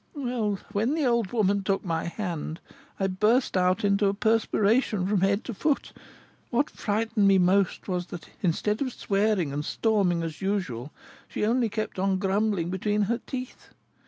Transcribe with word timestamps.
Well, 0.15 0.57
when 0.71 0.95
the 0.95 1.05
old 1.05 1.31
woman 1.31 1.61
took 1.63 1.85
my 1.85 2.05
hand, 2.05 2.59
I 2.99 3.05
burst 3.05 3.55
out 3.55 3.85
into 3.85 4.07
a 4.07 4.15
perspiration 4.15 5.05
from 5.05 5.21
head 5.21 5.43
to 5.43 5.53
foot. 5.53 5.93
What 6.49 6.71
frightened 6.71 7.27
me 7.27 7.37
most 7.37 7.87
was, 7.87 8.07
that, 8.07 8.27
instead 8.41 8.81
of 8.81 8.91
swearing 8.93 9.53
and 9.53 9.63
storming 9.63 10.23
as 10.23 10.41
usual, 10.41 10.91
she 11.27 11.45
only 11.45 11.69
kept 11.69 11.99
on 11.99 12.17
grumbling 12.17 12.71
between 12.71 13.03
her 13.03 13.21
teeth. 13.27 13.75